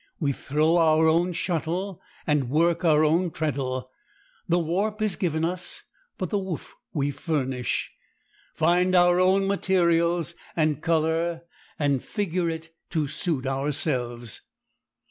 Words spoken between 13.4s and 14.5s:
ourselves.